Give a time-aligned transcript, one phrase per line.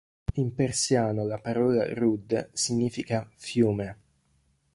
[0.37, 3.97] In persiano la parola "Rud" significa "fiume".